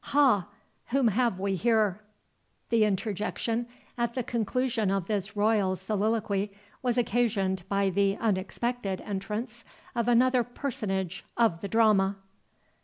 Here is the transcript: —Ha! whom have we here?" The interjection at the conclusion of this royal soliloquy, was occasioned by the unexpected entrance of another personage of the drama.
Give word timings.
—Ha! 0.03 0.47
whom 0.87 1.09
have 1.09 1.39
we 1.39 1.53
here?" 1.55 2.01
The 2.71 2.85
interjection 2.85 3.67
at 3.99 4.15
the 4.15 4.23
conclusion 4.23 4.89
of 4.89 5.05
this 5.05 5.35
royal 5.37 5.75
soliloquy, 5.75 6.51
was 6.81 6.97
occasioned 6.97 7.61
by 7.69 7.91
the 7.91 8.17
unexpected 8.17 8.99
entrance 9.01 9.63
of 9.93 10.07
another 10.07 10.43
personage 10.43 11.23
of 11.37 11.61
the 11.61 11.67
drama. 11.67 12.15